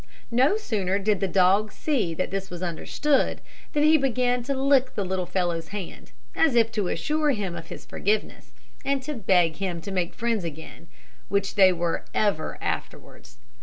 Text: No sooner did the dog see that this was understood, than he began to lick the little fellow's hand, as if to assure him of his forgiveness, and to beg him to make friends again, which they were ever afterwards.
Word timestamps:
No 0.31 0.57
sooner 0.57 0.97
did 0.97 1.19
the 1.19 1.27
dog 1.27 1.71
see 1.71 2.15
that 2.15 2.31
this 2.31 2.49
was 2.49 2.63
understood, 2.63 3.39
than 3.73 3.83
he 3.83 3.97
began 3.99 4.41
to 4.45 4.55
lick 4.55 4.95
the 4.95 5.05
little 5.05 5.27
fellow's 5.27 5.67
hand, 5.67 6.11
as 6.35 6.55
if 6.55 6.71
to 6.71 6.87
assure 6.87 7.29
him 7.33 7.55
of 7.55 7.67
his 7.67 7.85
forgiveness, 7.85 8.51
and 8.83 9.03
to 9.03 9.13
beg 9.13 9.57
him 9.57 9.79
to 9.81 9.91
make 9.91 10.15
friends 10.15 10.43
again, 10.43 10.87
which 11.29 11.53
they 11.53 11.71
were 11.71 12.03
ever 12.15 12.57
afterwards. 12.63 13.37